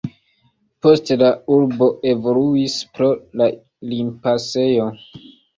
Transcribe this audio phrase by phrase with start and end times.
[0.85, 1.27] Poste la
[1.57, 3.11] urbo evoluis pro
[3.43, 3.51] la
[3.93, 4.91] limpasejo.